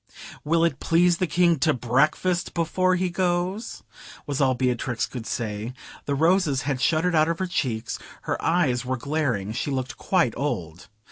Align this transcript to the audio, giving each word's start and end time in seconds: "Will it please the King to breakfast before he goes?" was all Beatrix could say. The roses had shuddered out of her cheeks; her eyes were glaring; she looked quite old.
"Will 0.43 0.63
it 0.65 0.79
please 0.79 1.17
the 1.19 1.27
King 1.27 1.59
to 1.59 1.75
breakfast 1.75 2.55
before 2.55 2.95
he 2.95 3.11
goes?" 3.11 3.83
was 4.25 4.41
all 4.41 4.55
Beatrix 4.55 5.05
could 5.05 5.27
say. 5.27 5.73
The 6.05 6.15
roses 6.15 6.63
had 6.63 6.81
shuddered 6.81 7.13
out 7.13 7.29
of 7.29 7.37
her 7.37 7.45
cheeks; 7.45 7.99
her 8.23 8.43
eyes 8.43 8.83
were 8.83 8.97
glaring; 8.97 9.51
she 9.53 9.69
looked 9.69 9.97
quite 9.97 10.33
old. 10.35 10.87